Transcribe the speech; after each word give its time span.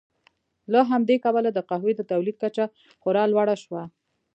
له 0.71 0.79
همدې 0.91 1.15
کبله 1.25 1.49
د 1.53 1.59
قهوې 1.69 1.93
د 1.95 2.01
تولید 2.11 2.35
کچه 2.43 2.65
خورا 3.01 3.23
لوړه 3.31 3.55
شوه. 3.63 3.83